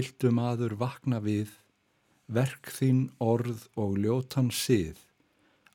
[0.00, 1.50] Viltu maður vakna við,
[2.32, 4.96] verk þín orð og ljótan sið,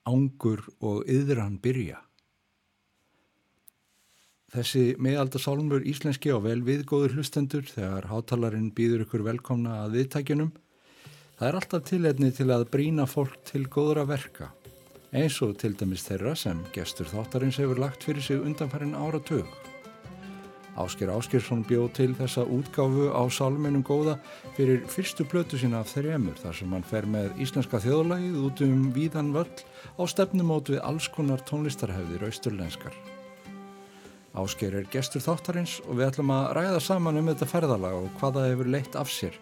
[0.09, 1.99] ángur og yðran byrja.
[4.55, 10.51] Þessi meðaldasálmur íslenski á vel viðgóður hlustendur þegar hátalarinn býður ykkur velkomna að viðtækjunum.
[11.35, 14.49] Það er alltaf tilhefni til að brína fólk til góðra verka,
[15.13, 19.64] eins og til dæmis þeirra sem gestur þáttarins hefur lagt fyrir sig undanfærin áratug.
[20.75, 24.17] Ásker Áskersson bjóð til þessa útgáfu á Salminum góða
[24.57, 28.81] fyrir fyrstu plötu sína af þrjumur þar sem hann fer með íslenska þjóðlagið út um
[28.95, 29.63] víðan völl
[29.95, 32.95] á stefnumót við alls konar tónlistarhefðir austurlenskar.
[34.35, 38.49] Ásker er gestur þáttarins og við ætlum að ræða saman um þetta ferðalag og hvaða
[38.49, 39.37] hefur leitt af sér.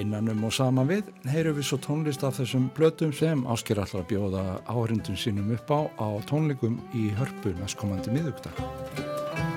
[0.00, 4.10] Innanum og saman við heyrum við svo tónlist af þessum blötum sem Ásker ætlar að
[4.14, 9.47] bjóða áhrindun sínum upp á á tónleikum í hörpu næstkomandi miðugdag.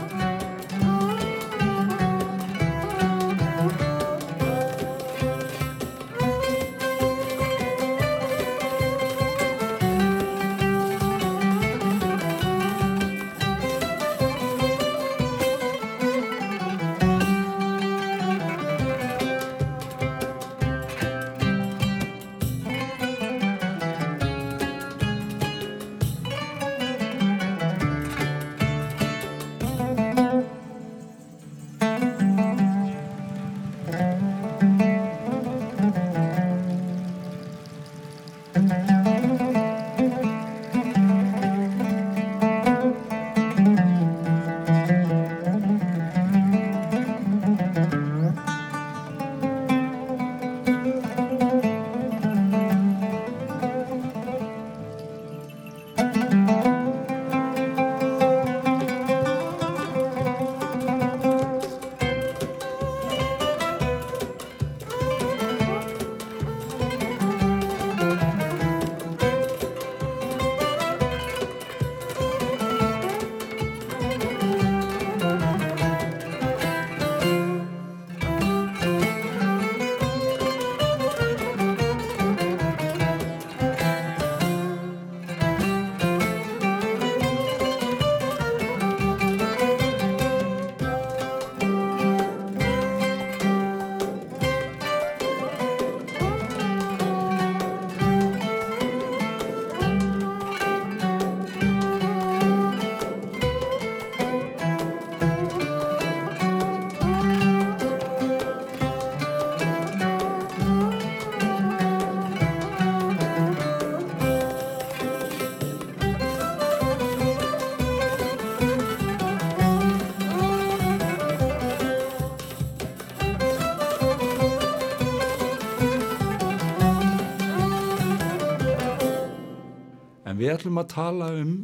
[130.61, 131.57] Ætlum að tala um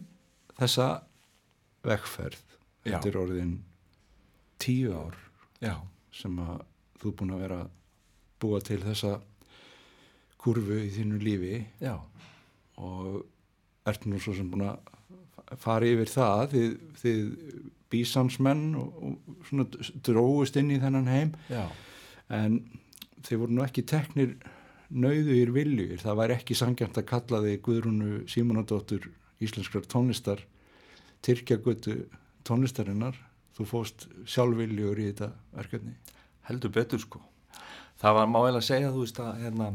[0.58, 0.90] þessa
[1.86, 2.44] vegferð.
[2.88, 2.98] Já.
[2.98, 3.56] þetta er orðin
[4.64, 5.16] tíu ár
[5.60, 5.74] Já,
[6.14, 6.62] sem að
[7.02, 7.62] þú er búin að vera
[8.42, 9.16] búa til þessa
[10.38, 11.56] kurvu í þínu lífi.
[11.82, 11.96] Já,
[12.78, 13.24] og
[13.90, 16.70] ert nú svo sem búin að fara yfir það þið,
[17.02, 17.22] þið
[17.92, 19.66] bísansmenn og, og svona
[20.06, 21.34] dróðust inn í þennan heim.
[21.50, 21.66] Já,
[22.34, 22.60] en
[23.26, 24.36] þið voru nú ekki teknir
[24.90, 29.10] nauðugir viljugir, það væri ekki sangjant að kalla þig Guðrúnu Símonadóttur
[29.44, 30.44] íslenskrar tónlistar
[31.26, 32.06] Tyrkjagötu
[32.48, 33.18] tónlistarinnar.
[33.58, 35.96] Þú fóst sjálfviljugur í þetta verkefni.
[36.48, 37.22] Heldur betur sko.
[37.98, 39.70] Það var máilega að segja, þú veist, að hérna,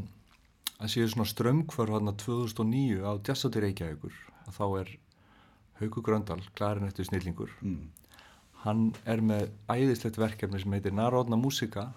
[0.78, 4.14] að séu svona strömmkvör hérna 2009 á Jazzati Reykjavíkur,
[4.46, 4.92] að þá er
[5.80, 7.82] Hauku Gröndal, klarinettu snillingur, mm.
[8.62, 11.88] hann er með æðislegt verkefni sem heitir Narodna Músika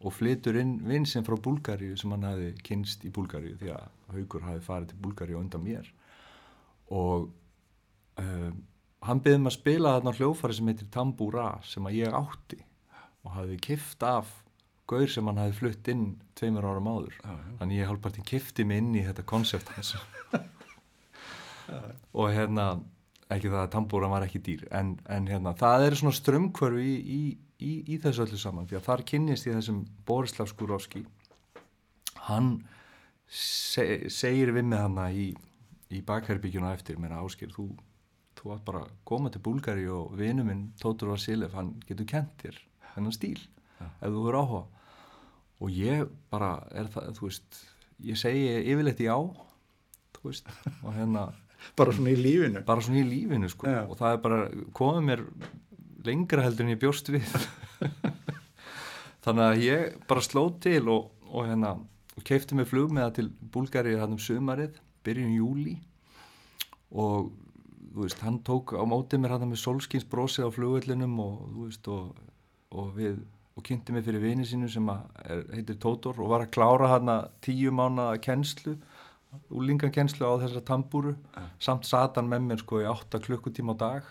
[0.00, 4.46] og flytur inn vinsinn frá Búlgaríu sem hann hafi kynst í Búlgaríu því að Haukur
[4.46, 5.88] hafi farið til Búlgaríu undan mér.
[6.90, 7.28] Og
[8.20, 8.60] um,
[9.06, 12.60] hann byggði mig að spila þarna hljófari sem heitir Tambúra sem að ég átti
[13.24, 14.30] og hafi kift af
[14.90, 16.06] gaur sem hann hafi flutt inn
[16.38, 17.14] tveimur árum áður.
[17.20, 17.52] Já, já.
[17.60, 19.94] þannig ég hálfpartin kifti mig inn í þetta konsept hans.
[22.18, 22.72] Og hérna
[23.30, 26.96] ekki það að tambúra var ekki dýr en, en hérna það er svona strömmkvörfi í,
[27.14, 27.20] í,
[27.60, 31.04] í, í þessu öllu saman því að þar kynnist ég þessum Borislav Skurovski
[32.28, 32.50] hann
[33.26, 35.30] se, segir við með hana í,
[35.90, 37.68] í bakherrbyggjuna eftir mér áskil þú,
[38.38, 42.36] þú var bara að koma til Búlgari og vinu minn Tótur Vasiljev hann getur kent
[42.42, 42.60] þér
[42.94, 43.38] hennan stíl
[43.80, 44.64] ef þú verður áhuga.
[45.60, 47.60] Og ég bara er það, þú veist
[48.06, 49.14] ég segi yfirleitt já
[50.16, 50.48] þú veist,
[50.80, 51.26] og hérna
[51.78, 52.64] bara svona í lífinu.
[52.66, 53.68] Bara svona í lífinu sko.
[53.68, 53.82] Já.
[53.86, 54.40] og það er bara
[54.76, 55.24] komið mér
[56.06, 57.26] lengra heldur en ég bjóst við.
[59.24, 61.74] Þannig að ég bara sló til og, og hérna
[62.16, 65.76] og keipti mig flug með það til Búlgari hann um sömarið, byrjun júli
[66.90, 67.30] og
[67.90, 71.66] þú veist, hann tók á mótið mér hann með solskins brosið á flugvellinum og þú
[71.66, 72.16] veist, og,
[72.76, 73.20] og við
[73.58, 77.10] og kynnti mig fyrir vini sínu sem er, heitir Tótor og var að klára hann
[77.44, 78.76] tíu mánu kennslu
[79.50, 81.14] úlingakennslu á þessar tambúru.
[81.36, 81.44] Ja.
[81.62, 84.08] samt satan með mér sko í 8 klukkutíma á dag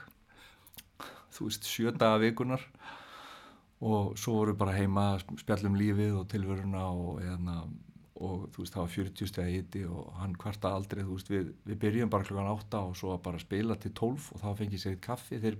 [1.40, 2.64] þú veist, sjö daga vikunar
[3.80, 7.62] og svo voru bara heima spjallum lífið og tilvöruna og, eðna,
[8.20, 11.32] og þú veist, það var 40 steg að hitti og hann kvarta aldrei, þú veist,
[11.32, 14.84] við, við byrjum bara klukkan 8 og svo bara spila til 12 og þá fengið
[14.84, 15.58] sér eitt kaffi, þeir,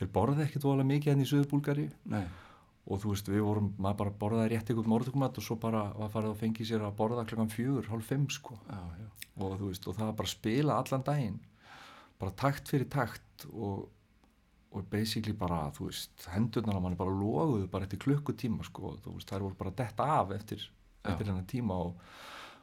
[0.00, 1.86] þeir borði ekkert volið mikið henni hérna í Suðbúlgari
[2.84, 6.10] og þú veist, við vorum, maður bara borðaði rétt eitthvað morðugumat og svo bara var
[6.12, 8.58] farið að fengið sér að borða klukkan fjögur, hálf fimm sko.
[8.68, 9.06] Já, já.
[9.40, 11.38] og þú veist, og það var bara spila allan daginn.
[12.20, 13.86] Bara takt fyrir takt og
[14.74, 19.16] og basically bara, þú veist, hendurnar á manni bara loguðu bara eftir klukkutíma sko, þú
[19.16, 20.64] veist, það voru bara detta af eftir,
[21.06, 22.00] eftir hennar tíma og,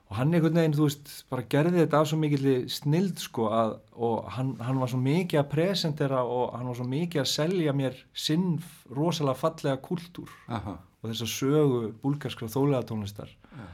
[0.10, 3.78] og hann einhvern veginn, þú veist, bara gerði þetta af svo mikil snild sko að,
[3.96, 7.75] og hann, hann var svo mikið að presentera og hann var svo mikið að selja
[7.80, 8.48] mér sinn
[8.92, 10.75] rosalega fallega kultúr Aha.
[11.00, 13.69] og þess að sögu búlgarskra þólega tónlistar ja.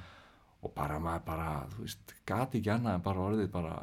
[0.62, 3.80] og bara maður bara, þú veist, gati ekki annað en bara orðið bara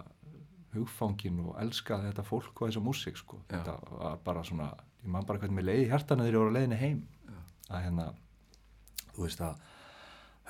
[0.74, 3.40] hugfangin og elskaði þetta fólk og þessa músík sko.
[3.50, 4.72] þetta var bara svona
[5.04, 7.38] ég man bara hvernig mér leiði hærtana þegar ég voru að leiðinni heim Já.
[7.70, 8.06] að hérna
[9.14, 9.64] þú veist að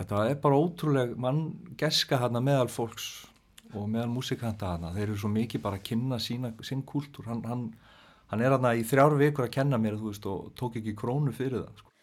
[0.00, 1.40] þetta er bara ótrúleg mann
[1.80, 3.08] geska hana meðal fólks
[3.74, 7.42] og meðal músíkanta hana þeir eru svo mikið bara að kynna sína, sín kúltúr hann,
[7.48, 7.64] hann,
[8.30, 11.34] hann er hana í þrjár vikur að kenna mér þú veist og tók ekki krónu
[11.34, 11.93] fyrir það sko.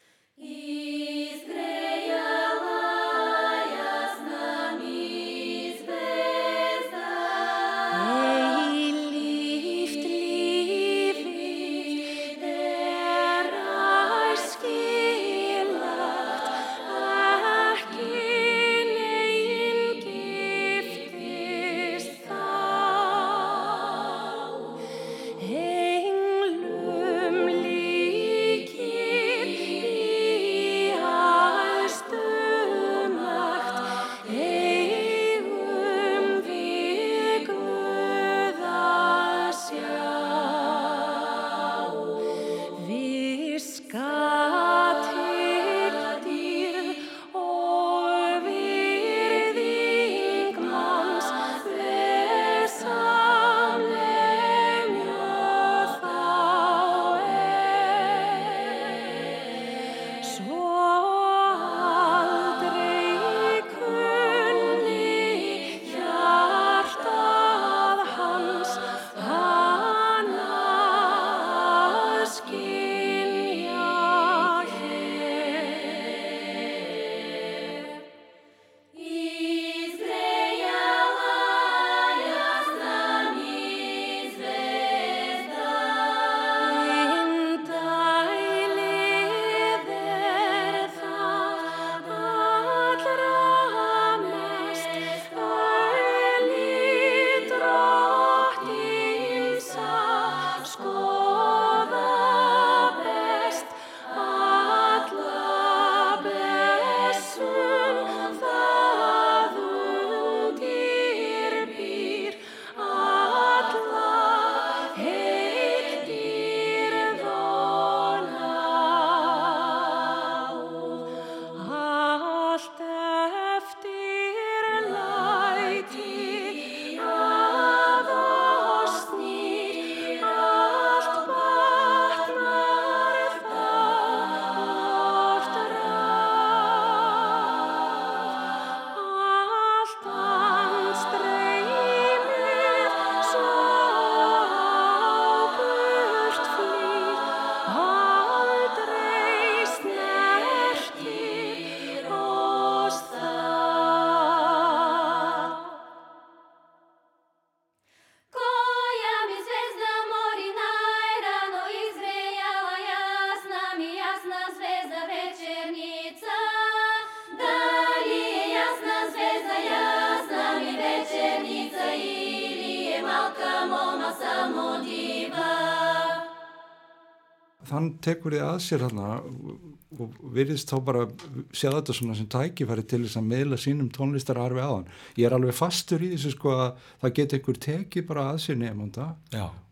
[178.05, 181.03] Tekur þið að sér hana og virðist þá bara
[181.51, 184.87] sjá þetta svona sem tækifæri til þess að meðla sínum tónlistararfi aðan.
[185.19, 186.67] Ég er alveg fastur í þessu sko að
[187.03, 189.07] það geta ykkur tekið bara að sér nefnda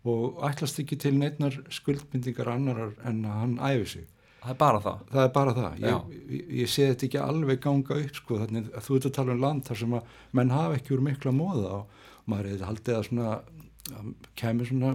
[0.09, 4.07] og ætlast ekki til neitnar skuldbindingar annarar en að hann æfi sig.
[4.39, 4.99] Það er bara það.
[5.11, 8.69] Það er bara það, ég, ég, ég sé þetta ekki alveg ganga upp sko, þannig
[8.71, 11.33] að þú ert að tala um land þar sem að menn hafa ekki úr mikla
[11.35, 14.93] móða og maður hefði haldið að svona að kemur svona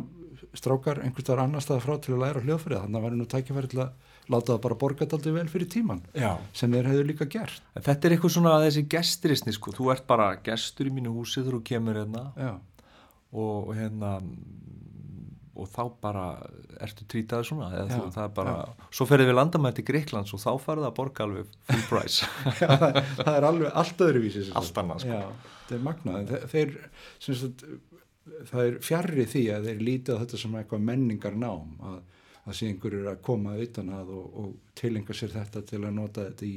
[0.58, 3.70] strákar einhvers staðar annar staðar frá til að læra hljóðfrið þannig að væri nú tækifæri
[3.74, 6.30] til að láta það bara borga þetta aldrei vel fyrir tíman Já.
[6.56, 7.58] sem þeir hefðu líka gert.
[7.76, 11.42] En þetta er eitthvað svona þessi gestirisni sko, þú ert bara gestur í mínu húsi
[11.42, 12.22] þegar þú kemur hérna.
[12.40, 12.54] Já,
[13.34, 14.14] og, og hérna
[15.54, 16.22] og þá bara
[16.82, 18.54] ertu trýtaði svona eða Já, þú, það er bara,
[18.98, 22.26] svo ferðið við landamæði til Greiklands og þá farið að borga alveg full price.
[22.62, 24.42] Já það, það er alveg allt öðruvísi.
[24.58, 25.20] Allt annað, sko.
[25.20, 26.16] Já, þetta er magnað.
[26.18, 26.74] En þe- þeir,
[27.28, 27.62] sem sagt,
[28.50, 31.96] það er fjarrri því að þeir lítið á þetta sem eitthvað menningar nám að,
[32.44, 36.28] að sé einhverjur að koma utan að og, og tilenga sér þetta til að nota
[36.28, 36.56] þetta í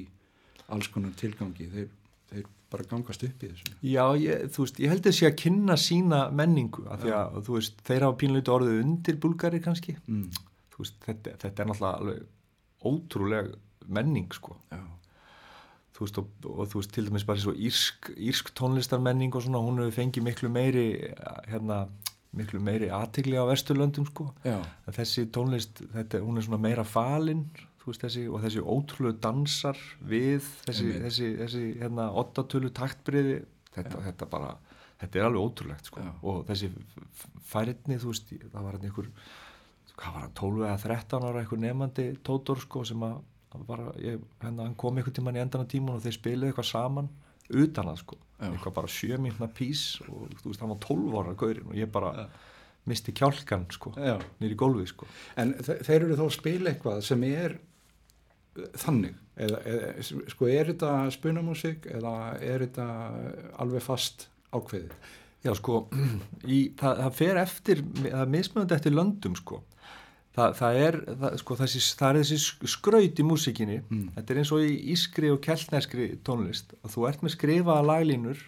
[0.76, 1.68] alls konar tilgangi.
[1.72, 1.90] Þeir,
[2.32, 3.76] þeir bara gangast upp í þessu.
[3.88, 7.58] Já, ég, þú veist, ég held þessi að kynna sína menningu, af því að þú
[7.60, 9.96] veist, þeir hafa pínleiti orðið undir búlgari kannski.
[10.08, 10.28] Mm.
[10.74, 12.26] þú veist, þetta, þetta er náttúrulega alveg
[12.88, 13.54] ótrúleg
[13.88, 14.58] menning sko.
[14.72, 14.84] Já,
[15.98, 19.62] þú veist, og, og þú veist, til dæmis bara svo írsk, írsk tónlistarmenning og svona,
[19.66, 20.84] hún hefur fengið miklu meiri
[21.50, 21.88] hérna,
[22.38, 24.60] miklu meiri aðtigli á Vesturlöndum sko já,
[24.94, 27.48] þessi tónlist, þetta, hún er svona meira falin,
[27.82, 31.04] þú veist, þessi og þessi ótrúlegu dansar við þessi, Einmitt.
[31.08, 33.40] þessi, þessi hérna, ottatölu taktbriði,
[33.74, 34.54] þetta, þetta bara
[35.02, 36.12] þetta er alveg ótrúlegt sko Já.
[36.30, 39.10] og þessi f- færni, þú veist, það var einhver
[39.98, 43.18] hvað var hann, 12 eða 13 ára einhver nefandi tótor sko sem að
[43.68, 46.68] bara, ég, hérna, hann kom einhvern tímann í endan á tíman og þeir spiluðu eitthvað
[46.72, 47.08] saman
[47.48, 48.50] utan að sko, Já.
[48.52, 52.12] eitthvað bara sjömyndna pís og þú veist, hann var 12 ára gaurin og ég bara
[52.88, 54.18] misti kjálkan sko, já.
[54.40, 55.08] nýri gólfið sko
[55.40, 57.56] En þe- þeir eru þá að spila eitthvað sem er
[58.58, 62.90] uh, þannig eða, eða sko er þetta spunamúsík eða er þetta
[63.64, 64.94] alveg fast ákveðið
[65.46, 65.82] Já, sko,
[66.56, 69.60] í, það, það fer eftir, það er mismunandi eftir löndum, sko.
[70.38, 74.04] Það, það, er, það, sko, þessi, það er þessi skraut í músikinni, Mm.
[74.16, 78.44] þetta er eins og í ískri og keltneskri tónlist, að þú ert með skrifaða laglínur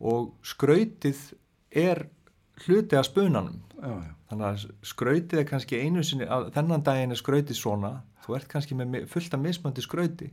[0.00, 1.18] og skrautið
[1.74, 2.04] er
[2.66, 3.58] hluti af spunanum.
[3.82, 7.90] Já, já, Þannig að skrautið er kannski einu sinni, að, þennan daginn er skrautið svona,
[8.24, 10.30] þú ert kannski með fullt af mismöndi skrauti,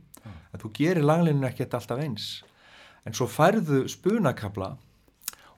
[0.54, 2.28] að þú gerir laglínun ekkert alltaf eins.
[3.04, 4.70] En svo færðu spunakabla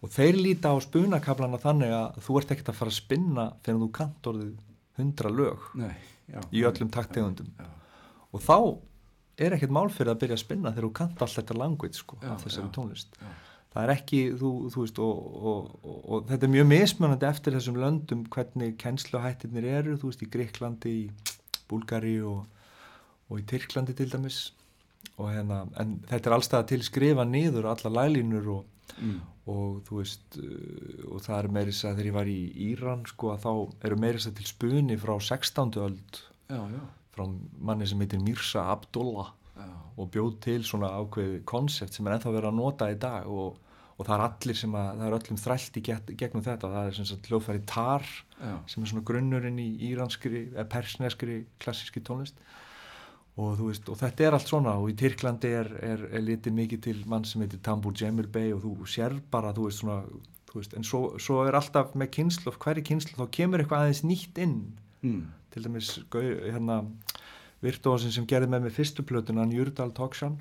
[0.02, 3.81] og þeir líta á spunakablana þannig að þú ert ekkert að fara að spinna þegar
[3.85, 4.52] þú kant orðið
[4.99, 5.94] hundra lög nei,
[6.28, 7.52] já í öllum taktegundum.
[8.32, 8.56] Og þá
[9.40, 12.18] er ekkert mál fyrir að byrja að spinna þegar þú kant allt þetta language sko,
[12.22, 13.18] Já, af þessari já, tónlist.
[13.72, 17.54] Það er ekki, þú, þú veist, og, og, og, og þetta er mjög mismunandi eftir
[17.56, 21.38] þessum löndum hvernig kennsluhættirnir eru, þú veist, í Greiklandi, í
[21.70, 22.42] Búlgari og,
[23.30, 24.42] og í Tyrklandi til dæmis.
[25.16, 29.20] Og hérna, en þetta er allstað til skrifa niður alla lælínur og, Mm.
[29.48, 33.32] og þú veist, uh, og það er meirins að þegar ég var í Íran, sko,
[33.32, 35.78] að þá eru meirins að til spuni frá 16.
[35.82, 36.20] öld,
[36.52, 36.82] já, já,
[37.16, 37.24] frá
[37.58, 39.66] manni sem heitir Mirza Abdullah já.
[39.96, 43.58] og bjóð til svona ákveði konsept sem er ennþá verið að nota í dag og,
[43.96, 46.90] og það er allir sem að, það er öllum þrælt í get, gegnum þetta, það
[46.90, 48.08] er sem sagt hljóðfæri tar
[48.68, 52.40] sem er svona grunnurinn í íranskri eða persneskri klassíski tónlist
[53.40, 56.52] og þú veist, og þetta er allt svona og í Tyrklandi er, er, er litið
[56.58, 60.02] mikið til mann sem heitir Tambur Cemil Bey og þú sér bara, þú veist svona
[60.52, 64.04] þú veist, en svo, svo er alltaf með kynslu hverju kynslu þá kemur eitthvað aðeins
[64.04, 64.58] nýtt inn
[65.02, 65.22] Mm.
[65.50, 66.76] til dæmis hérna
[67.62, 70.36] virtuósin sem gerði með mig fyrstu plötuna hann Júrdal Tóksjan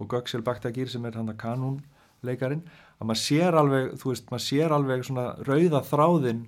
[0.00, 1.78] og Göksel Baktagir sem er hann að kanún
[2.24, 2.60] leikarin
[3.00, 6.42] að maður sér alveg þú veist, maður sér alveg svona rauða þráðin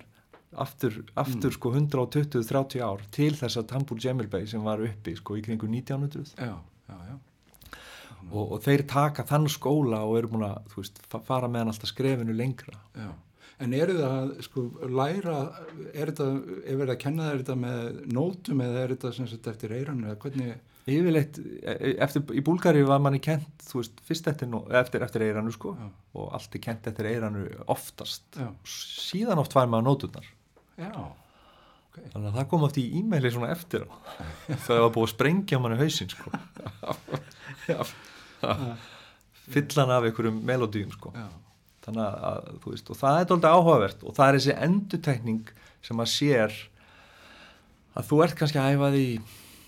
[0.62, 5.42] aftur, aftur sko 120-30 ár til þess að Tambur Jemilbey sem var uppi sko í
[5.44, 6.54] kringu 1900 já,
[6.88, 7.16] já, já.
[8.30, 11.72] og, og þeir taka þann skóla og eru búin að veist, fa- fara með hann
[11.74, 13.10] alltaf skrefinu lengra Já,
[13.64, 15.38] en eru það sko læra,
[15.94, 16.28] er þetta,
[16.64, 20.08] er verið að kenna þér þetta með nótum eða er þetta sem sagt eftir eiranu
[20.10, 25.00] eða hvernig, Yfirleitt, e- eftir, í Búlgari var manni kent, þú veist, fyrst eftir, eftir,
[25.06, 25.86] eftir eiranu sko Já.
[26.20, 28.26] og allt er kent eftir eiranu oftast.
[28.36, 30.26] já, Síðan oft fær maður nóturnar.
[30.80, 30.90] Já,
[31.94, 33.88] Þannig að það kom oft í e-maili svona eftir á.
[34.66, 36.32] Það var búið að sprengja manni hausinn sko.
[39.54, 41.12] Fyllan af einhverjum melodíum sko.
[41.84, 44.04] Þannig að, að, þú veist, og það er doldið áhugavert.
[44.08, 45.54] Og það er þessi endutekning
[45.84, 46.58] sem maður sér
[47.94, 49.06] að þú ert kannski að æfa því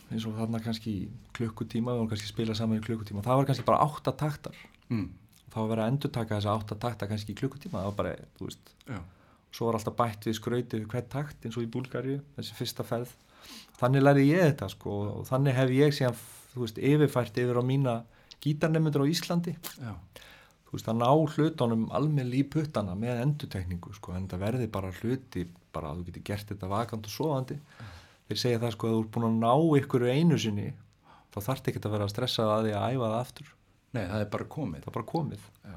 [0.06, 3.40] eins og þarna kannski í klukkutíma, við vorum kannski að spila saman í klukkutíma, það
[3.40, 4.58] var kannski bara átta taktar.
[4.90, 5.08] Mm.
[5.50, 8.48] þá var verið að endurtaka þessa átta takta kannski í klukkutíma, það var bara, þú
[8.48, 9.00] veist já,
[9.56, 12.84] svo var alltaf bætt við skrautið við hvert takt eins og í Búlgari, þessi fyrsta
[12.86, 13.12] ferð.
[13.80, 16.20] Þannig lærði ég þetta sko og þannig hef ég síðan,
[16.52, 17.96] þú veist, yfirfært yfir á mína
[18.44, 19.56] gítarnemundur á Íslandi.
[19.80, 19.92] Já,
[20.68, 24.92] þú veist, að ná hlutunum almenn í puttana með endutekningu sko, en það verði bara
[25.00, 25.46] hluti
[25.76, 27.60] bara að þú getur gert þetta vakant og sofandi.
[28.26, 30.70] Þeir segja það sko að þú ert búin að ná ykkur einu sinni
[31.34, 33.52] þá þarf ekki að vera að stressa að því að æfa það aftur.
[33.96, 34.80] Nei, það er bara komið.
[34.82, 35.44] það er bara komið.
[35.62, 35.76] Já,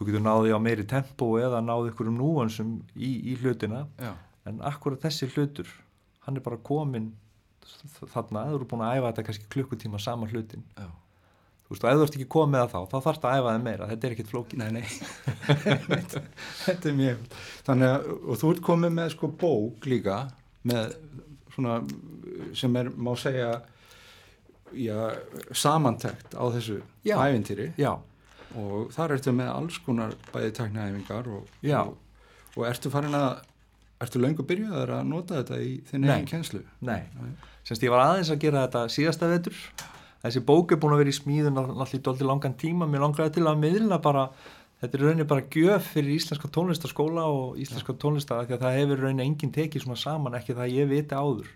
[0.00, 3.84] þú getur náði á meiri tempo eða náði ykkur um núansum í, í hlutina.
[4.00, 4.14] Já,
[4.48, 5.68] en akkurat þessi hlutur
[6.24, 7.12] hann er bara komin
[8.10, 10.86] þarna, þú eru búin að æfa þetta kannski klukkutíma sama hlutin já.
[11.66, 13.64] þú veist, og ef þú ert ekki komið það þá, þá þarfst að æfa það
[13.66, 14.62] meira, þetta er ekkit flókið.
[14.62, 14.84] Nei, nei,
[16.66, 17.26] þetta er mjög.
[17.68, 20.20] Þannig að, og þú ert komið með sko bók líka,
[20.70, 20.96] með
[21.54, 21.80] svona,
[22.58, 23.50] sem er, má segja,
[24.76, 24.96] já,
[25.56, 27.70] samantekt á þessu ævintýri.
[27.80, 27.92] Já,
[28.58, 31.46] og þar ertu með alls konar bæði tæknaæfingar og,
[31.84, 31.96] og,
[32.56, 33.42] og ertu farin að,
[34.02, 36.10] ertu löngu byrjaður að nota þetta í þinn Nei.
[36.16, 36.62] eigin kjenslu?
[36.80, 37.02] nei.
[37.64, 39.56] Semst ég var aðeins að gera þetta síðasta vetur.
[40.24, 43.60] Þessi bók er búin að vera í smíðun dóldi langan tíma, mér langaði til að
[43.60, 44.26] miðlina bara,
[44.80, 49.02] þetta er rauninni bara gjöf fyrir íslenska tónlistaskóla og íslenska tónlista því að það hefur
[49.04, 51.48] rauninni enginn tekið svona saman, ekki það ég viti áður.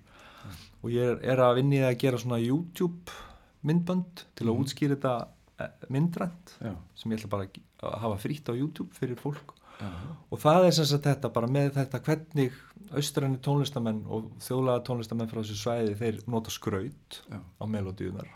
[0.84, 3.12] Og ég er, er að vinni að gera svona YouTube
[3.64, 4.64] myndbönd til að Mhm.
[4.64, 5.14] útskýra þetta
[5.88, 7.48] myndrænt Já, sem ég ætla bara
[7.84, 9.54] að hafa frítt á YouTube fyrir fólk.
[9.80, 9.90] Já,
[10.30, 12.62] og það er sem sagt þetta bara með þetta hvernig
[12.94, 18.30] austræni tónlistamenn og þjóðlega tónlistamenn frá þessu svæði þeir nota skraut já, á melodíunar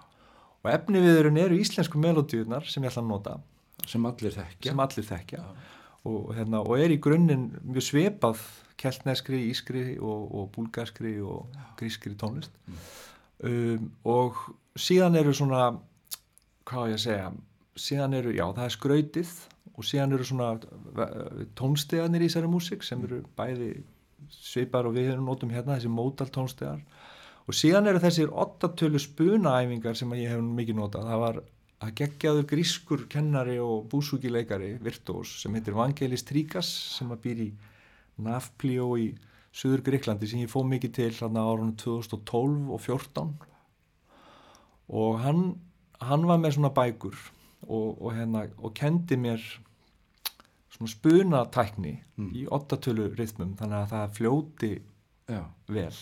[0.68, 3.37] og efniviðurinn eru íslensku melodíunar sem ég ætla að nota.
[3.88, 4.70] Sem allir þekkja.
[4.72, 5.42] sem allir þekkja.
[6.09, 8.42] Og, hérna, og er í grunninn mjög svipað
[8.78, 12.54] keltneskri, ískri og, og búlgarskri og grískri tónlist.
[13.38, 14.38] Um, og
[14.78, 15.70] síðan eru svona
[16.68, 17.28] hvað ég að segja
[17.78, 19.35] síðan eru, já það er skrautið
[19.78, 23.70] og síðan eru svona eh, tónstegarnir í þessari músík sem eru bæði
[24.35, 26.83] svipar og við erum notum hérna þessi mótal tónstegar.
[27.48, 31.07] Og síðan eru þessir ottatölu spunaæfingar sem ég hef mikið notað.
[31.09, 31.38] Það var
[31.78, 37.48] að geggjaður grískur kennari og búsúkileikari virtuós sem heitir Vangelis Tríkas sem að býr í
[38.26, 39.12] Nafplíó í
[39.54, 43.31] Suður Greiklandi sem ég fóð mikið til hérna árunum 2012 og 14
[44.98, 45.42] og hann,
[46.00, 47.16] hann var með svona bækur
[47.68, 49.42] og, og, hérna, og kendi mér
[50.74, 52.32] svona spunatækni Mm.
[52.34, 54.70] í ottatölu rithmum þannig að það fljóti
[55.28, 55.92] Já, vel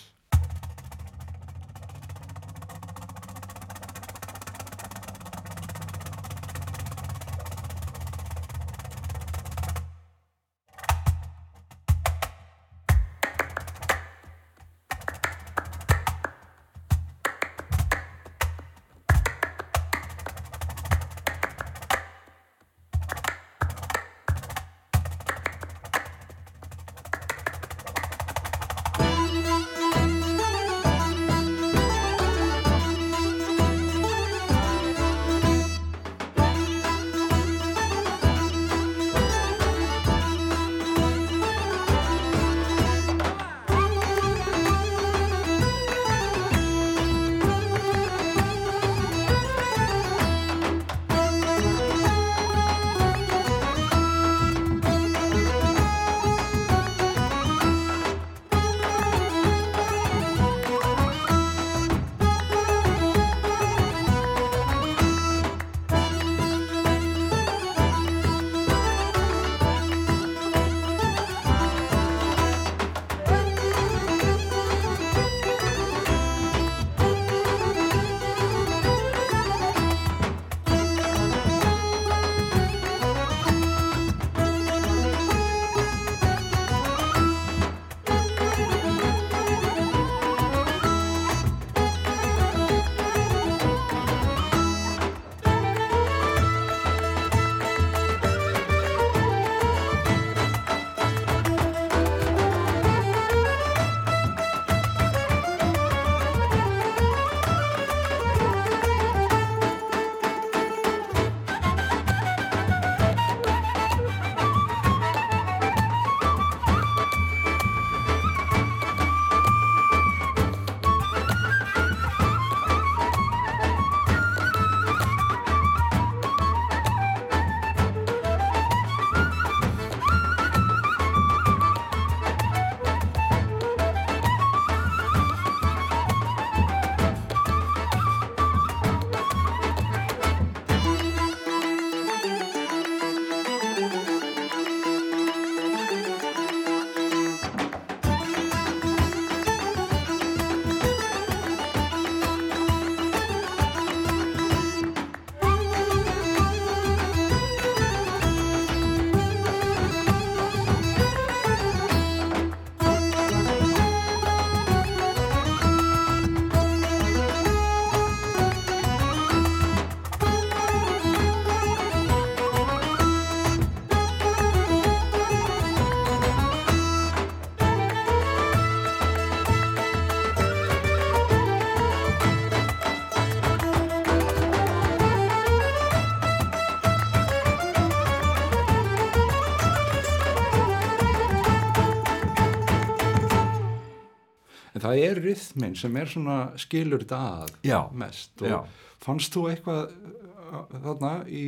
[194.85, 197.81] það er rithmin sem er svona skilur að Já.
[197.93, 198.59] mest og Já.
[199.01, 201.45] fannst þú eitthvað uh, þarna í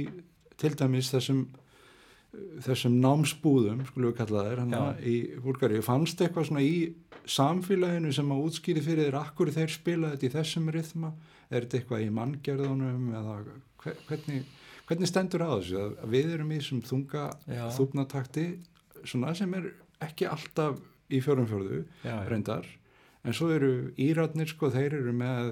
[0.58, 1.46] til dæmis þessum
[2.62, 6.74] þessum námsbúðum, skulum við kalla þeir hana, í Búlgaríu, fannst eitthvað svona í
[7.28, 11.10] samfélaginu sem að útskýri fyrir þeir akkur þeir spila þetta í þessum rithma
[11.48, 13.36] er þetta eitthvað í manngerðunum eða
[13.82, 14.44] hve- hvernig,
[14.90, 17.64] hvernig stendur á þessu að við erum í þessum þunga Já.
[17.78, 18.46] þúpnatakti
[19.08, 19.70] svona sem er
[20.04, 21.22] ekki alltaf í
[22.04, 22.16] já.
[22.28, 22.68] reyndar
[23.28, 25.48] en svo eru íratnir sko, þeir eru með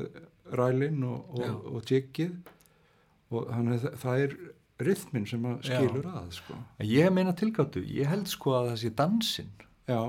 [0.57, 1.51] rælinn og, Já.
[1.53, 2.35] og, og tjekkið
[3.35, 4.37] og þannig að það- er
[4.87, 5.79] rithmin sem að Já.
[5.81, 6.57] skilur að sko.
[6.85, 9.53] Ég meina tilgáttu, ég held sko að það sé dansinn
[9.89, 10.01] já,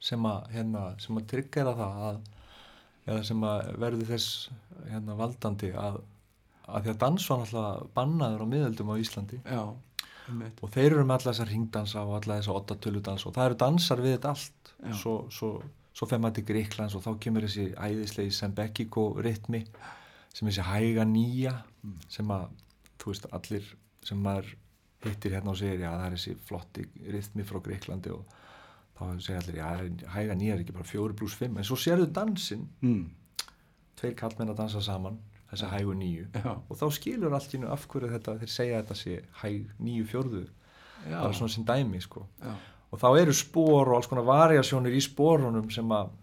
[0.00, 2.20] sem að, hérna, sem að tryggjara það að,
[3.06, 4.28] eða sem að verði þess
[4.90, 6.00] hérna, valdandi að,
[6.66, 9.62] að því að dans var náttúrulega bannaður á miðöldum á Íslandi já
[10.26, 14.00] og þeir eru með alla þessar ringdansa og alla þessar ottatöludansa og það eru dansar
[14.02, 14.92] við þetta allt Já.
[14.98, 15.50] svo, svo,
[15.96, 19.62] svo fer maður til Greiklands og þá kemur þessi æðislegi Sembekiko ritmi
[20.36, 21.54] sem þessi hæga nýja
[22.12, 22.50] sem að,
[23.00, 23.70] þú veist, allir
[24.04, 24.50] sem maður
[25.06, 28.26] hittir hérna og segir já það er þessi flotti ritmi frá Greiklandi og
[28.98, 31.56] þá segir allir já hæga nýja er ekki bara fjóri pluss fimm?
[31.60, 33.06] En svo sérðu dansinn, Mm.
[33.96, 35.18] tveir kallmenn að dansa saman
[35.50, 36.26] þessa hægu nýju.
[36.34, 39.68] Já, og þá skilur allt í nú af hverju þetta þeir segja þetta sé hæg
[39.80, 40.42] nýju fjórðu.
[41.06, 42.26] Já, bara svona sem dæmi sko.
[42.42, 42.52] Já,
[42.92, 46.14] og þá eru spór og alls konar variasjónir í spórunum sem að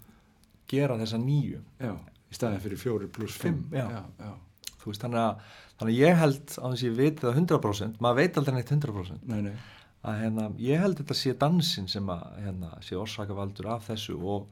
[0.72, 1.62] gera þessa nýju.
[1.84, 1.94] Já
[2.34, 3.64] í staðin fyrir fjóri pluss fimm.
[4.84, 5.44] Veist þannig að,
[5.80, 8.74] þannig að ég held á þess að ég veit það 100% maður veit aldrei neitt
[8.74, 9.54] 100% Nei, nei.
[10.04, 14.50] að hérna, ég held þetta sé dansin sem að hérna, sé orsakavaldur af þessu og,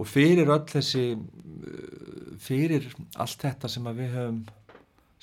[0.00, 2.88] og fyrir öll þessi uh, fyrir
[3.20, 4.40] allt þetta sem að við höfum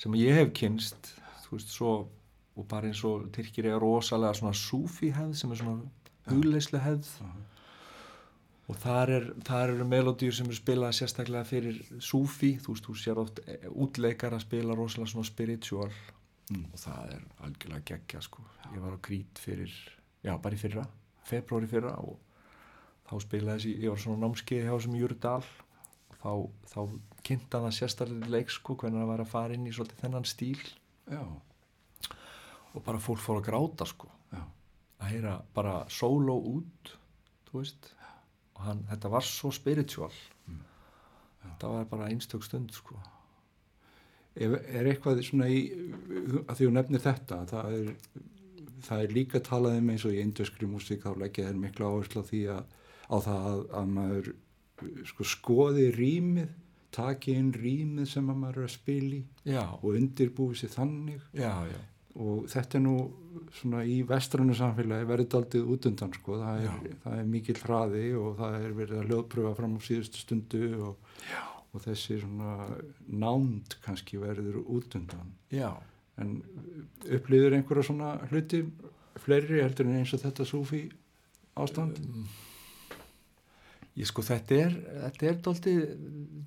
[0.04, 1.10] sem að ég hef kynst
[1.50, 1.96] veist svo
[2.54, 7.10] og bara eins og Tyrkir eiga rosalega svona súfi hefð sem er svona hugleislu hefð
[8.64, 12.94] og þar, er, þar eru melodýr sem eru spilað sérstaklega fyrir súfi, þú veist, þú
[12.96, 15.90] sér oft eh, útleikar að spila rosalega svona spiritual.
[16.52, 16.66] Mm.
[16.74, 18.42] og það er algjörlega geggja sko,
[18.74, 19.70] ég var á krít fyrir
[20.20, 20.82] já, bara í fyrra,
[21.24, 22.18] februari fyrra og
[23.08, 25.46] þá spilaði þessi ég var svona námskeið hjá sem Júrdal.
[26.14, 26.32] Og þá,
[26.72, 30.28] þá kynnta það sérstaklega leik sko, hvernig það var að fara inn í svolítið þennan
[30.28, 30.60] stíl.
[31.08, 31.24] Já,
[32.74, 34.08] og bara fólk fór að gráta sko.
[34.32, 34.40] Já,
[35.04, 36.94] að heyra bara solo út
[37.54, 37.90] þú veist.
[38.54, 40.12] Og hann, þetta var svo spiritual.
[41.44, 42.98] Þetta var bara einstök stund sko.
[44.34, 45.60] Ef, er eitthvað svona í
[46.48, 47.90] að því þú nefnir þetta það er,
[48.82, 52.24] það er líka talað um eins og í indöskri músík þá leggja þeir miklu áherslu
[52.24, 52.64] á því að,
[53.06, 54.32] á það að, að maður
[55.12, 56.50] sko, skoði rýmið
[56.94, 59.22] taki inn rýmið sem að maður er að spila í
[59.54, 61.22] já, og undirbúi sér þannig.
[61.34, 61.78] Já, já,
[62.14, 62.96] og þetta er nú
[63.54, 68.04] svona í vestrannu samfélagi verið daldið út undan sko, það er, það er mikill hraði
[68.20, 71.10] og það er verið að hljóðpröfa fram á síðustu stundu og,
[71.74, 72.54] og þessi svona
[73.10, 75.34] nánd kannski verður út undan.
[75.50, 75.72] Já.
[76.22, 76.36] en
[77.10, 78.62] upplýður einhverja svona hluti
[79.18, 80.84] fleiri heldur en eins og þetta súfi
[81.58, 81.98] ástand?
[83.98, 84.76] Ég sko þetta er
[85.08, 85.82] þetta er dóltið,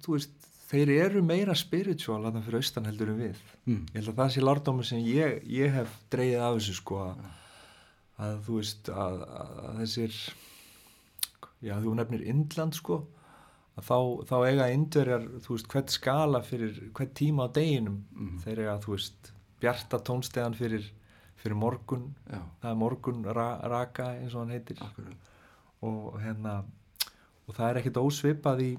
[0.04, 3.44] þú veist þeir eru meira spiritual að það fyrir austan heldur en við.
[3.66, 3.84] Mm.
[3.94, 7.22] ég held að það sé lárdómur sem ég, ég hef dreigið af þessu sko að,
[8.26, 10.18] að þú veist að, að, þessir
[11.68, 13.00] já þú nefnir Indland sko
[13.78, 13.98] að þá,
[14.30, 18.04] þá eiga indverjar þú veist hvert skala fyrir hvert tíma á deginum.
[18.16, 18.40] Mhm.
[18.46, 20.84] þeir eiga þú veist bjarta tónstegan fyrir,
[21.38, 22.12] fyrir morgun.
[22.30, 24.82] Já, það er morgun ra, raka eins og hann heitir.
[24.84, 25.32] Akkurat.
[25.86, 26.60] Og hérna
[27.48, 28.72] og það er ekkert ósvipað í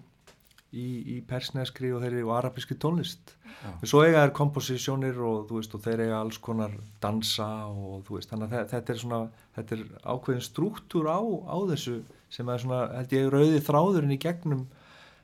[0.73, 3.35] í, í persneskri og þeirri og arabíski tónlist.
[3.63, 8.05] Já, en svo eiga þær komposisjónir og veist og þeir eiga alls konar dansa og
[8.07, 9.21] þú veist þannig að þe- þetta er svona
[9.57, 11.97] þetta er ákveðin struktúr á, á þessu
[12.31, 14.67] sem er svona held ég rauði þráðurinn í gegnum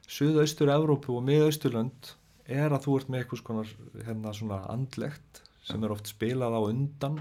[0.08, 2.10] suðaustur Evrópu og miðausturlönd
[2.48, 3.70] er að þú ert með eitthvað konar
[4.04, 7.20] hérna svona andlegt sem er oft spilað á undan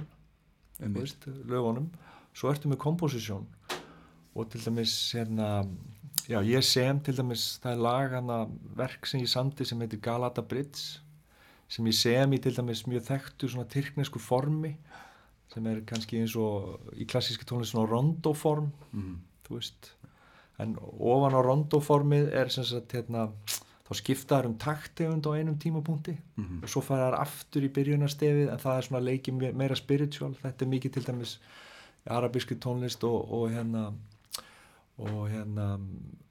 [0.79, 1.91] veist, lögunum.
[2.35, 3.45] Svo ertu með komposisjón
[4.33, 5.61] og til dæmis hérna
[6.29, 8.37] já, ég sem til dæmis það er lag hana
[8.77, 10.99] verk sem ég samti sem heitir Galata Bridge
[11.69, 14.75] sem ég sem í til dæmis mjög þekktu svona tyrknesku formi
[15.53, 19.17] sem er kannski eins og í klassíski tónlist svona rondoform mm.
[19.47, 19.91] þú veist
[20.63, 23.27] en ofan á rondoformið er sem sagt hérna
[23.83, 26.63] þá skiptaður um taktegund á einum tímapunkti Mhm.
[26.63, 30.33] og svo fara þær aftur í byrjunarstefið en það er svona leikið me- meira spiritual
[30.41, 31.33] þetta er mikið til dæmis
[32.07, 33.91] arabíski tónlist og, og hérna
[34.97, 35.77] og hérna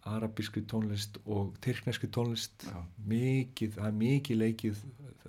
[0.07, 2.67] arabíski tónlist og tyrkneski tónlist.
[2.67, 2.83] Já.
[3.07, 4.83] mikið, það er mikið leikið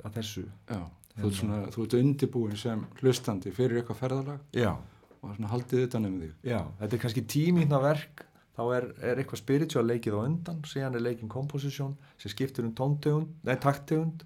[0.04, 0.43] að þessu.
[0.69, 0.82] Já,
[1.15, 4.72] þú ert svona þú ert undirbúin sem hlustandi fyrir eitthvað ferðalag já,
[5.22, 6.38] og svona haldið utan um þig.
[6.50, 8.26] Já, þetta er kannski tímínna verk.
[8.54, 10.60] Þá er, er eitthvað spiritual leikið á undan.
[10.69, 14.26] Síðan er leikin composition sem skiptir um tóntegund, nei takttegund.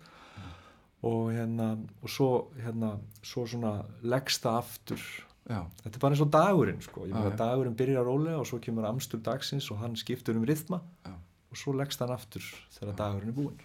[1.07, 5.05] Og hérna og svo hérna, svo svona leggst það aftur
[5.47, 8.59] Já, þetta er bara eins og dagurinn sko, ég meina dagurinn byrjar rólega og svo
[8.63, 11.13] kemur amstur dagsins og hann skiptur um rithma Já.
[11.51, 12.43] og svo leggst hann aftur
[12.75, 13.61] þegar dagurinn er búinn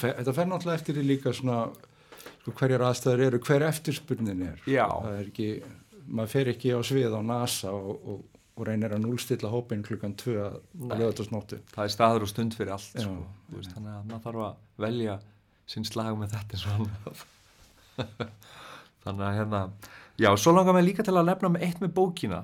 [0.00, 4.62] fer, þetta fer náttúrulega eftir því líka svona sko, hverjar aðstæður eru, hver eftirspurnin er.
[4.70, 4.86] Já.
[4.88, 5.50] Það er ekki,
[6.06, 10.14] maður fer ekki á svið á NASA og, og, og reynir að núlstilla hópin klukkan
[10.18, 10.96] tvö að Nei.
[11.00, 11.58] lögatasnóttu.
[11.74, 13.04] það er staður og stund fyrir allt Já.
[13.06, 13.26] sko.
[13.74, 15.18] Þannig að maður þarf að velja
[15.66, 16.90] sinn slag með þetta hann
[19.06, 19.60] þannig að hérna
[20.20, 22.42] já, svo langar mig líka til að lefna með eitt með bókina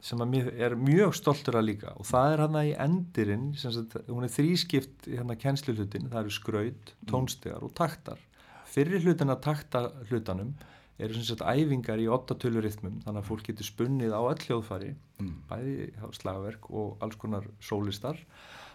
[0.00, 1.92] sem að mér er mjög stoltur að líka.
[1.98, 6.34] Og það er hann í endirinn sem sagt, hún er þrískipt hérna kennsluhlutin, það eru
[6.36, 8.20] skraut, tónstegar og taktar.
[8.68, 10.54] Fyrir hlutin að takta hlutanum
[10.98, 14.94] eru sem sagt æfingar í 8 tölurytmum þannig að fólk getur spunnið á öll hljóðfæri
[15.18, 15.34] Mm.
[15.50, 18.18] bæði slagverk og alls konar sólistar.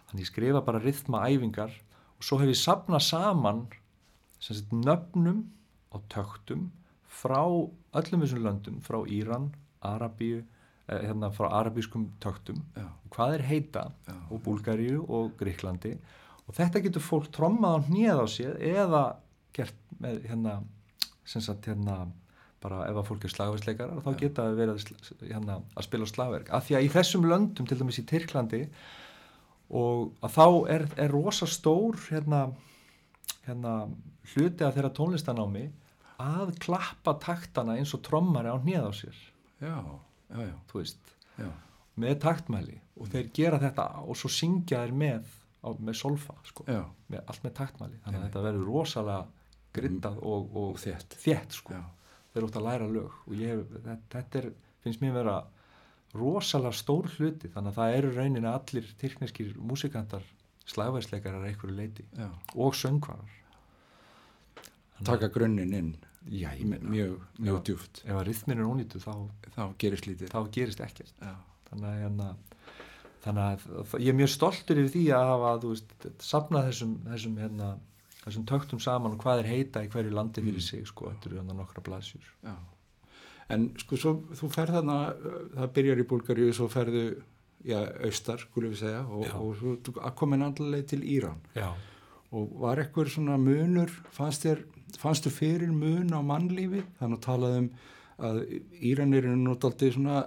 [0.09, 3.61] Þannig ég skrifa bara rytma æfingar og svo hef ég sapnað saman
[4.43, 5.45] sem sagt nöfnum
[5.95, 6.65] og töktum
[7.07, 10.43] frá öllum þessum löndum, frá Íran Arabíu,
[10.87, 13.83] hérna frá arabískum töktum, Já, hvað er heita?
[14.07, 14.15] Já.
[14.29, 15.95] og Búlgaríu og Gríklandi
[16.47, 19.03] og þetta getur fólk trommað á hnið á sér eða
[19.55, 20.57] gert með hérna
[21.23, 22.01] sem sagt hérna
[22.63, 26.51] bara ef að fólk er slagverksleikarar þá geta það verið að hérna, að spila slagverk.
[26.55, 28.61] Af því að í þessum löndum til dæmis í Tyrklandi
[29.73, 32.45] og að þá er, er rosa stór hérna,
[33.47, 33.73] hérna
[34.33, 35.65] hluti af þeirra tónlistanámi
[36.23, 39.17] að klappa taktana eins og trommari á hnið á sér.
[39.63, 39.75] Já,
[40.33, 41.13] já, já, þú veist.
[42.03, 42.79] Með taktmæli.
[42.97, 45.31] Og þeir gera þetta og svo syngja þeir með,
[45.61, 47.99] á, með solfa sko, með, allt með taktmæli.
[48.03, 51.17] Þannig að þetta verður rosalega grittað og, og og þétt.
[51.23, 51.81] þétt sko.
[52.33, 53.17] Þeir ótt að læra lög.
[53.29, 54.49] Og ég, þetta, þetta er,
[54.85, 55.35] finnst mér vera
[56.17, 57.49] rosalega stór hluti.
[57.53, 60.25] Þannig að það eru rauninni allir tyrkneskir músikantar
[60.69, 62.29] slagvæðsleikarar einhverju leiti já.
[62.55, 63.39] og söngvarar.
[65.03, 65.95] Taka grunnin inn,
[66.29, 67.63] já, ég meina, mjög, mjög Já.
[67.67, 68.01] djúft.
[68.05, 69.13] ef að rithmin er ónýtu þá,
[69.55, 70.29] Þá gerist lítið.
[70.33, 71.33] þá gerist ekkert Já,
[71.69, 72.27] þannig að, hérna,
[73.23, 77.37] þannig að ég er mjög stoltur yfir því að hafa þú veist, safna þessum, þessum,
[77.43, 77.71] hérna,
[78.23, 80.67] þessum töktum saman og hvað er heita í hverju landi fyrir Mm.
[80.69, 82.55] sig sko, þetta eru hérna nokkra blaðsjur já.
[83.49, 84.97] En sko, svo, þú ferð þarna,
[85.55, 87.21] það byrjar í Búlgaríu, svo ferðu,
[87.67, 91.41] já, austar, skulum við segja, og, og svo þú komin andlega til Íran.
[91.55, 91.73] já,
[92.33, 94.63] Og var eitthvað svona munur, fannst þér,
[95.01, 96.83] fannstu fyrir mun á mannlífi?
[96.99, 97.69] Þannig að talaði um
[98.23, 98.39] að
[98.85, 100.19] Íranir eru náttúrulega svona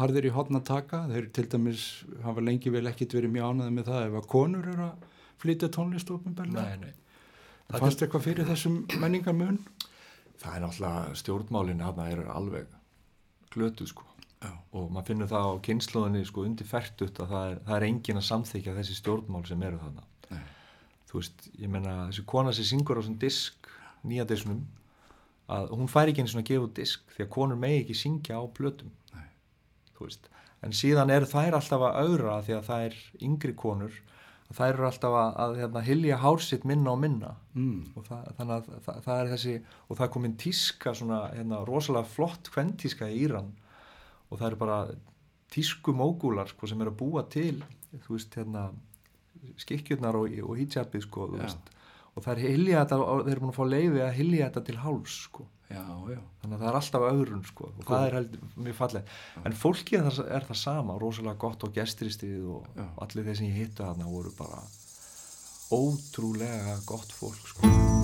[0.00, 1.02] harðir í hotna taka.
[1.10, 1.82] Þeir til dæmis
[2.24, 5.06] hafa lengi vel ekkit verið mjög ánæði með það ef að konur eru að
[5.38, 6.76] flytja tónlist ofinbarlega.
[6.76, 6.94] nei, nei
[7.68, 9.58] Það Fannst eitthvað fyrir þessum menningarmun?
[10.40, 12.68] það er náttúrulega stjórnmálinn hérna eru alveg
[13.52, 14.04] glötu sko
[14.40, 14.52] Já.
[14.72, 18.20] og maður finnur það á kynnslóðinni sko undir færtut að það er, það er engin
[18.20, 20.44] að samþykja þessi stjórnmál sem eru þarna Nei.
[21.10, 23.68] þú veist, ég menna þessi kona sem syngur á svona disk
[24.06, 24.64] nýja disnum
[25.48, 28.40] að hún fær ekki einu svona að gefa disk því að konur megi ekki syngja
[28.40, 28.44] á
[29.98, 30.28] veist
[30.62, 33.94] en síðan eru þær alltaf að augra því að er yngri konur
[34.56, 37.34] þær eru alltaf að, að hérna, hilja hársitt minna og minna.
[37.52, 37.82] Mm.
[37.98, 41.62] og það, þannig að það, það er þessi og það er komin tíska svona hérna,
[41.68, 43.50] rosalega flott kventíska í Íran.
[44.28, 44.78] Og það eru bara
[45.52, 47.58] tísku mógúlar sko, sem eru að búa til
[48.04, 48.68] þú veist hérna
[49.60, 51.28] skikkjurnar og, og hijabið sko
[52.18, 54.76] og það er hilja þetta þeir eru búin að fá leiði að hilja þetta til
[54.84, 55.46] háls sko.
[55.68, 56.20] Já, já.
[56.40, 57.66] þannig að það er alltaf öðrun sko.
[57.68, 57.88] Og Cool.
[57.90, 59.10] það er held, mjög falleg
[59.44, 63.60] en fólkið er er það sama, rosalega gott og gesturistið og allir þeir sem ég
[63.66, 64.64] hitta þarna voru bara
[65.68, 67.97] ótrúlega gott fólk sko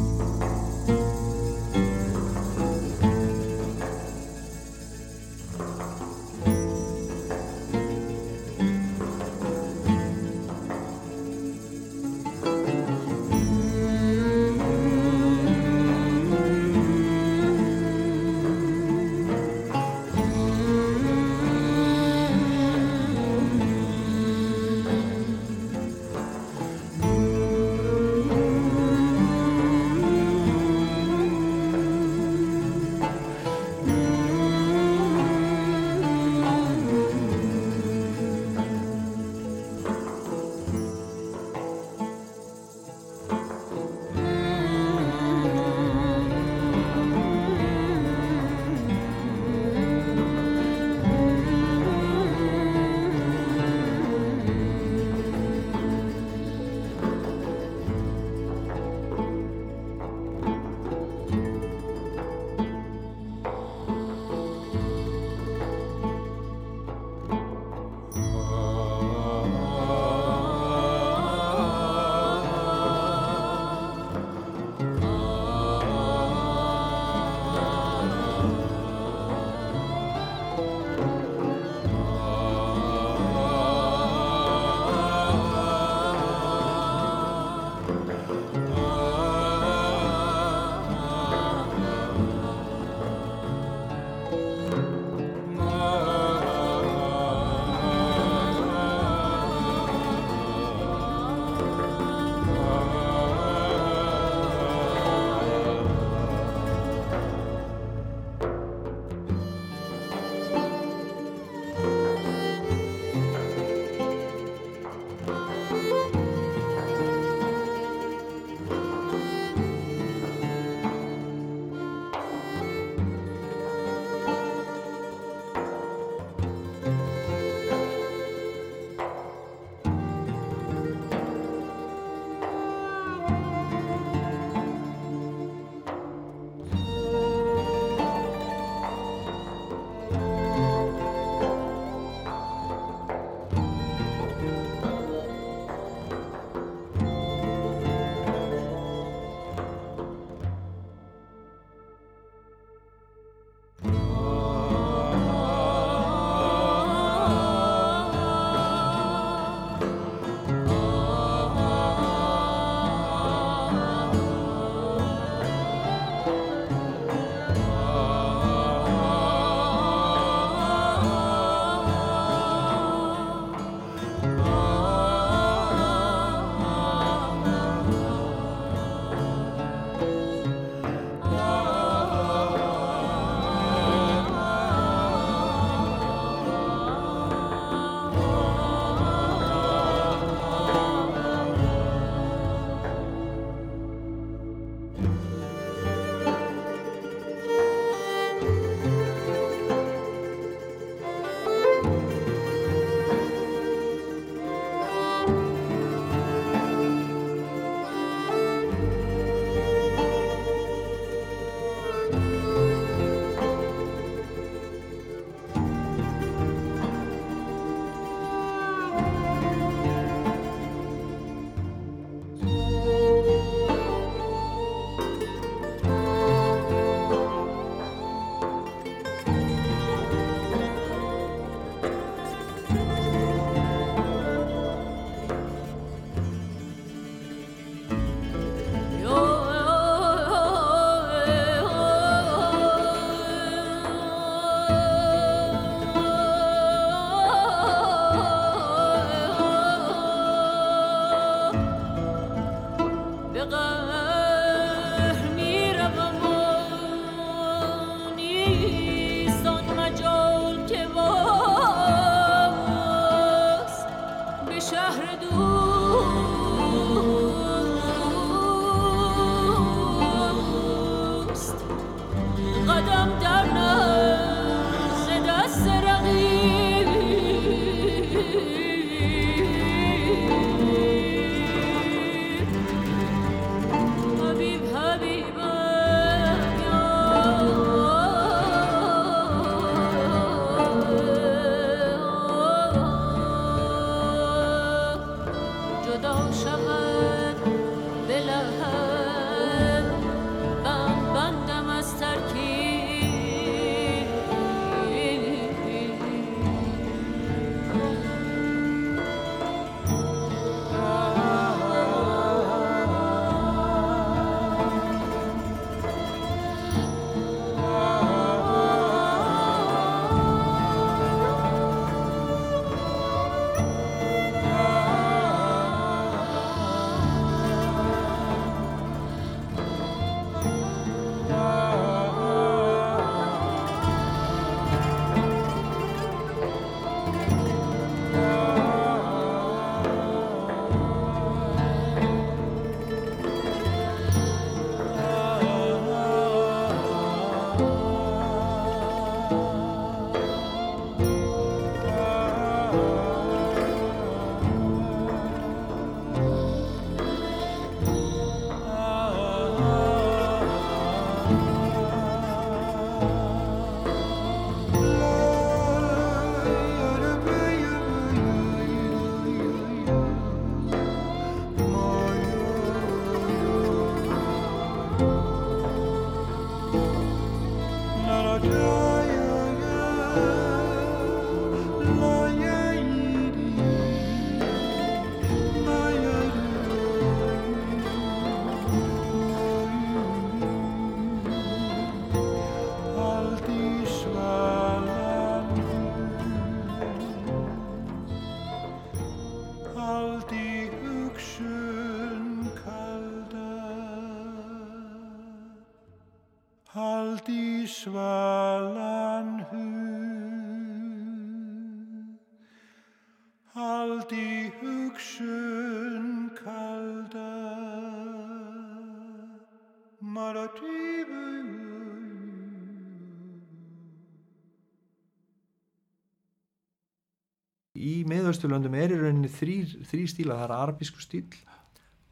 [428.35, 431.29] miðausturlöndum er í rauninni þrýr, þrýr stíla, það er arabísku stíl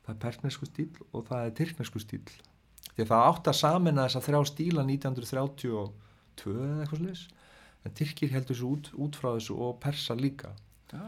[0.02, 2.22] það er persnesku stíl og það er tyrknesku stíl
[2.92, 7.24] því að það átt að samina þessa þrjá stíla 1932 eða eitthvað sliðis
[7.82, 10.52] en tyrkir heldur þessu út, út frá þessu og persa líka.
[10.92, 11.02] Já.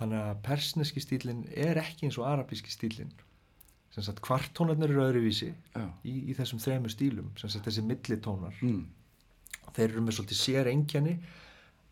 [0.00, 3.14] þannig að persneski stílinn er ekki eins og arabíski stílinn
[4.22, 5.48] kvartónarnir eru öðruvísi
[6.06, 7.32] í, í þessum þremur stílum.
[7.34, 8.54] Þessi millitónar.
[8.62, 8.84] Mm.
[9.74, 11.16] þeir eru með svolítið sér engjani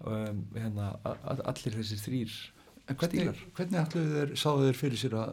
[0.04, 0.92] um, hérna,
[1.24, 2.36] allir þessir þrýr
[2.86, 5.30] En hvernig, hvernig ætluðu þeir, sáðu þeir fyrir sér að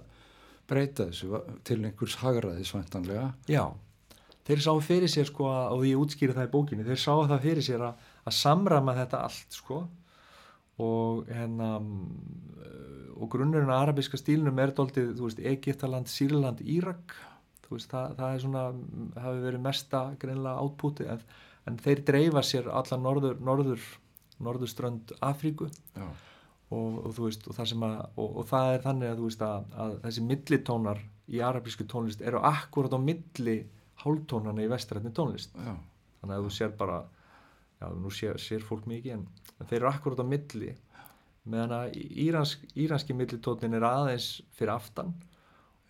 [0.71, 3.27] breyta þessu til einhvers hagraðis væntanlega?
[3.51, 3.65] Já,
[4.47, 7.43] þeir sáu fyrir sér sko að- og ég útskýri það í bókinni, þeir sáu það
[7.45, 9.83] fyrir sér að, að samrama þetta allt sko.
[10.81, 17.13] Og hérna mm, og grunnurinn að arabiska stílnum er dóltið, þú veist, Egiptaland, Sýrland, Írak.
[17.67, 18.63] Þú veist, það, það er svona
[19.21, 21.21] hafi verið mesta greinlega átpúti en,
[21.69, 23.85] en þeir dreifa sér alla norður, norður,
[24.43, 25.69] norðurströnd Afríku.
[25.93, 26.07] Já.
[26.74, 29.65] Og, og þú veist og það, að, og, og það er þannig að veist að,
[29.86, 31.01] að þessi millitónar
[31.34, 33.57] í arabísku tónlist eru akkurat á milli
[34.03, 35.53] hálftónana í vestrætni tónlist.
[35.55, 35.76] Já.
[36.21, 36.97] þannig að þú sér bara
[37.80, 39.28] já, nú sér, sér fólk mikið en,
[39.59, 40.74] en þeir eru akkurat á milli.
[41.43, 45.09] Meðan að íransk, íranski millitónin er aðeins fyrir aftan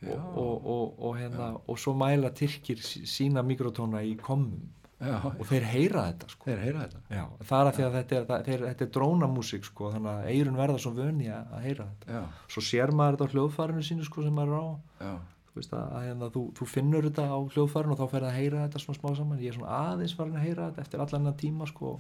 [0.03, 4.57] og, og, og, og, hérna, og svo mæla tyrkir sí- sína mikrotóna í komum
[5.03, 5.17] Já.
[5.29, 7.01] og þeir heyra þetta sko Þeir heyra þetta.
[7.09, 10.11] Já, það er að því að þetta er, það, þeir, þetta er drónamúsík sko, þannig
[10.13, 12.17] að eirun verða svo vöni að að heyra þetta.
[12.17, 12.23] Já.
[12.55, 15.13] Svo sér maður þetta á hljóðfærinu sínu sko sem maður er á.
[15.53, 18.31] Þú veist að, að, að þú, þú finnur þetta á hljóðfærinu og þá fer það
[18.31, 19.43] að heyra þetta svona smá saman.
[19.43, 21.91] Ég er svona aðeins farin að heyra þetta eftir allan að tíma sko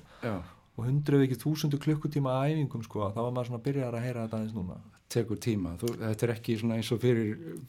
[0.73, 3.89] og hundru ef ekki þúsundu klukkutíma að æfingum sko, þá var maður svona að byrja
[3.91, 4.77] að heyra þetta aðeins núna.
[5.13, 5.75] Tekur tíma.
[5.77, 7.59] Þú, þetta er ekki eins og fyrir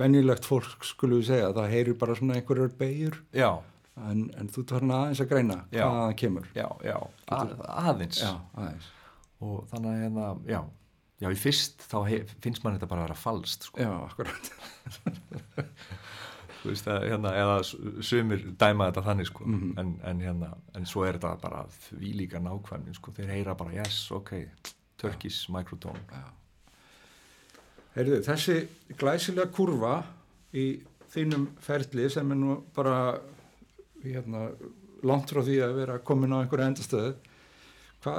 [0.00, 1.52] venjulegt fólk skulum við segja.
[1.54, 3.50] Það heyrir bara svona einhverjar beigur Já,
[3.96, 5.84] en, en þú tar hana aðeins að greina Já.
[5.84, 6.50] hvaðan það kemur.
[6.54, 6.96] já, já,
[7.36, 8.20] að, aðeins.
[8.22, 8.90] Já, aðeins.
[9.40, 10.60] Og þannig að hérna, já,
[11.20, 13.80] já, í fyrst þá he, finnst maður þetta bara að vera falskt sko.
[13.80, 14.50] Já, akkurat.
[16.60, 17.54] þú veist að hérna, eða
[18.04, 19.70] sumir dæma þetta þannig sko Mhm.
[19.80, 23.72] en, en hérna, en svo er þetta bara því líka nákvæmni sko, þeir heyra bara
[23.78, 24.34] yes, ok,
[25.00, 26.02] Turkish microtone
[27.96, 28.56] Heyrðu, þessi
[29.00, 29.94] glæsilega kurva
[30.54, 30.66] í
[31.10, 33.18] þínum ferli sem er nú bara
[34.04, 34.44] hérna,
[35.06, 37.14] langt frá því að vera komin á einhverja endastöðu
[38.04, 38.14] hva,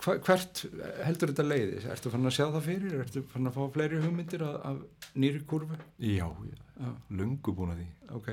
[0.00, 0.62] hva, hvert
[1.04, 1.88] heldur þetta leiðis?
[1.92, 2.96] Ertu fann að sjá það fyrir?
[3.04, 5.78] Ertu fann að fá fleiri hugmyndir af, af nýri kurvu?
[5.98, 7.88] já, já, lungu búin að því
[8.20, 8.30] ok.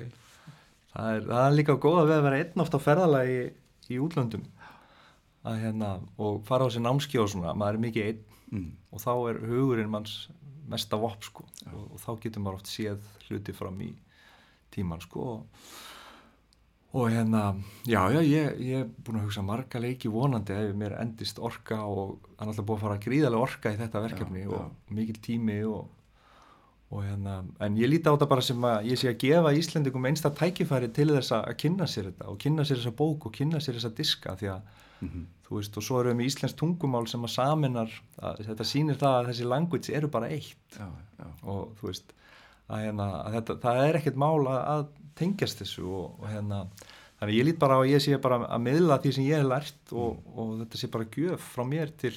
[0.94, 3.42] það er, það er líka góða við að vera einn oft á ferðalagi
[3.88, 4.48] í útlöndum
[5.48, 8.70] að hérna, og fara á sér námski og svona, maður er mikið einn Mm.
[8.96, 10.30] og þá er hugurinn manns
[10.72, 13.90] mesta vopp sko og, og þá getur maður oft séð hluti fram í
[14.72, 15.66] tíman sko og,
[16.94, 17.44] og hérna
[17.86, 21.82] já já ég, ég er búin að hugsa marga leiki vonandi ef mér endist orka
[21.84, 25.20] og það er alltaf búin að fara gríðarlega orka í þetta verkefni Já, og mikil
[25.22, 25.88] tími og,
[26.92, 30.10] og hérna en ég líti á þetta bara sem að ég sé að gefa Íslendingum
[30.10, 33.60] einsta tækifæri til þess að kynna sér þetta og kynna sér þessa bók og kynna
[33.60, 37.08] sér þessa diska því að Mm þú veist, og svo erum við með íslensk tungumál
[37.08, 40.76] sem að saminar, að, þetta sýnir það að þessi language eru bara eitt.
[40.76, 40.88] Já,
[41.22, 41.28] já.
[41.48, 42.16] og þú veist,
[42.68, 44.84] að, hérna, að þetta, það er ekkert mál að, að
[45.18, 46.61] tengjast þessu og, og hérna,
[47.20, 49.49] þannig ég lít bara á að ég sé bara að miðla því sem ég hef
[49.51, 52.15] lært og, og þetta sé bara gjöf frá mér til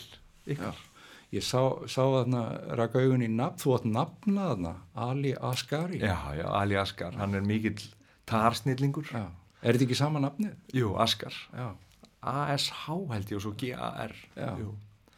[0.51, 0.87] ykkar.
[1.31, 2.41] Ég sá, sá þarna
[2.75, 6.01] raka augun í nafn, þú átt nafna þarna, Ali Asgari.
[6.03, 7.79] Já, já, Ali Askar, hann er mikill
[8.27, 9.13] tarsnillingur.
[9.15, 9.29] Já.
[9.61, 10.57] Er þetta ekki sama nafnið?
[10.75, 10.95] Jú.
[10.99, 11.69] Já.
[12.21, 14.17] A-S-H held ég og svo G-A-R.
[14.35, 14.51] Já.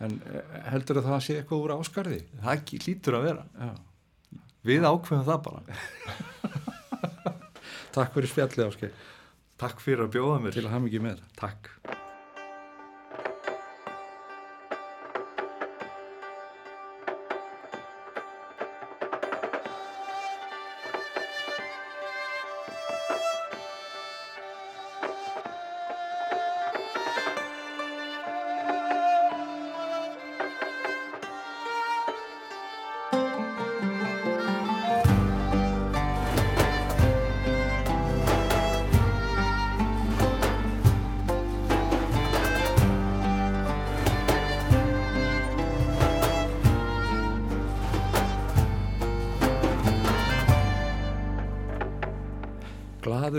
[0.03, 2.21] En eh, heldur að það sé eitthvað úr áskarði?
[2.43, 3.47] það hlýtur að vera.
[3.57, 3.73] Já.
[4.69, 5.63] Við ákveðum það bara.
[7.93, 8.93] Takk fyrir spjallið áskei.
[9.61, 10.57] Takk fyrir að bjóða mér.
[10.57, 11.27] Til að hafa mikið með.
[11.39, 11.75] Takk.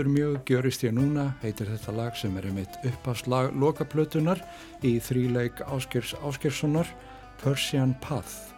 [0.04, 4.42] Glaður mjög gjörist ég núna heitir þetta lag sem er einmitt uppafslag lokaplötunar
[4.84, 6.90] í þríleik Áskers Áskerssonar
[7.40, 8.52] Persian Path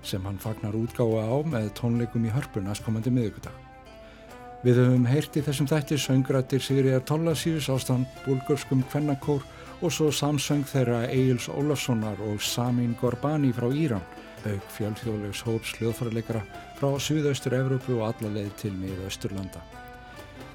[0.00, 3.52] sem hann fagnar útgáfa á með tónleikum í hörpun aðskomandi miðugudag.
[4.64, 9.44] Við höfum heyrt í þessum þætti söngrættir Sigriðar Tollasíus ástand búlgurskum kvennakór
[9.82, 14.06] og svo samsöng þeirra Egil's Ólafssonar og Samin Gorbani frá Íran
[14.46, 16.46] auk fjölþjóðlegs hóps hljóðfærarleikara
[16.80, 19.60] frá Suðaustur Evrópu og alla leið til miðausturlanda.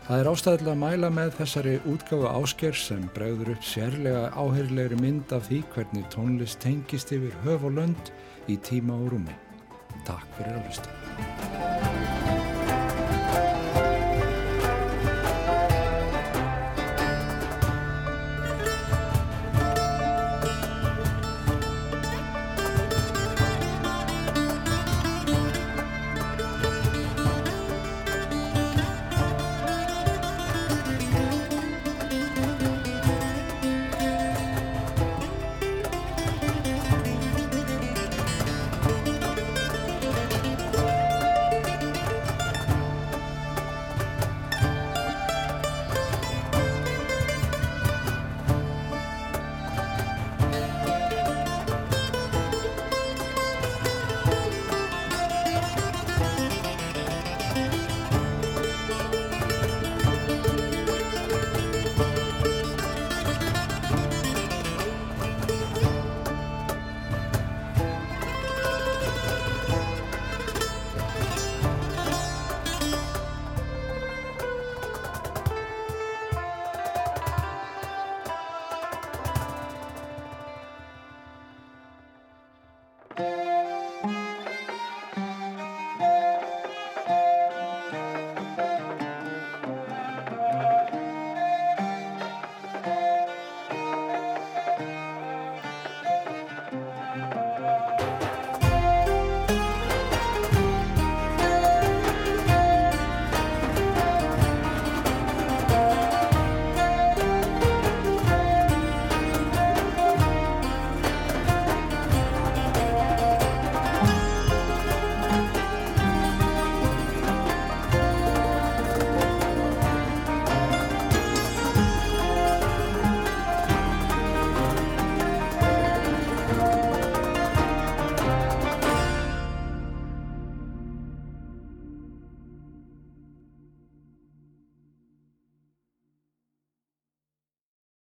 [0.01, 5.35] Það er ástæðilega að mæla með þessari útgáfu ásker sem bregður upp sérlega áheyrlegri mynd
[5.37, 8.13] af því hvernig tónlist tengist yfir höf og lönd
[8.49, 9.37] í tíma og rúmi.
[10.09, 11.90] Takk fyrir að hlusta.